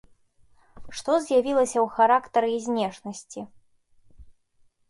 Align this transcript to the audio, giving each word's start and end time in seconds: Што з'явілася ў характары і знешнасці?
Што 1.01 1.17
з'явілася 1.25 1.77
ў 1.85 1.97
характары 1.97 2.49
і 2.57 2.57
знешнасці? 2.69 3.41